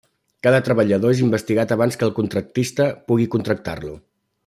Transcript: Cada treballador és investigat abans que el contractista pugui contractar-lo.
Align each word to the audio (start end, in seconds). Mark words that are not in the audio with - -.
Cada 0.45 0.61
treballador 0.67 1.13
és 1.17 1.21
investigat 1.27 1.73
abans 1.77 1.99
que 2.01 2.07
el 2.09 2.15
contractista 2.23 2.89
pugui 3.11 3.29
contractar-lo. 3.37 3.97